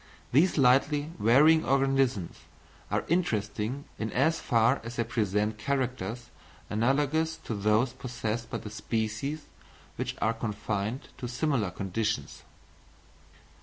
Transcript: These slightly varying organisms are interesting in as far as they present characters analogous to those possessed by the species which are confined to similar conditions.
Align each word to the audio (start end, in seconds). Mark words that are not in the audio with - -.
These 0.31 0.53
slightly 0.55 1.11
varying 1.19 1.63
organisms 1.63 2.39
are 2.89 3.05
interesting 3.07 3.85
in 3.99 4.11
as 4.13 4.39
far 4.39 4.81
as 4.83 4.95
they 4.95 5.03
present 5.03 5.59
characters 5.59 6.31
analogous 6.71 7.37
to 7.43 7.53
those 7.53 7.93
possessed 7.93 8.49
by 8.49 8.57
the 8.57 8.71
species 8.71 9.45
which 9.97 10.15
are 10.19 10.33
confined 10.33 11.09
to 11.19 11.27
similar 11.27 11.69
conditions. 11.69 12.41